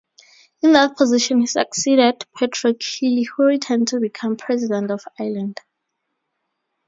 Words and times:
In 0.63 0.71
that 0.71 0.97
position 0.97 1.41
he 1.41 1.45
succeeded 1.45 2.25
Patrick 2.35 2.81
Hillery 2.81 3.21
who 3.21 3.43
returned 3.45 3.87
to 3.89 3.99
become 3.99 4.35
President 4.35 4.89
of 4.89 5.05
Ireland. 5.19 5.61